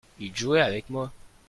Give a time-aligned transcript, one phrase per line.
[0.19, 1.11] il jouait avec moi.